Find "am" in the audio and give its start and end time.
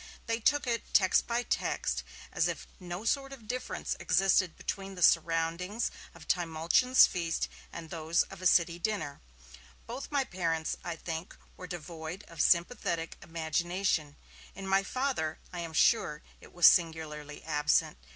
15.59-15.73